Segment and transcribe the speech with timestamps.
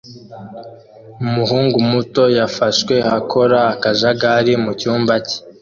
[1.23, 5.37] Umuhungu muto yafashwe akora akajagari mu cyumba cye